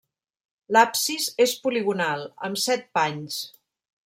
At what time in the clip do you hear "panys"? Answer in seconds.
3.01-3.41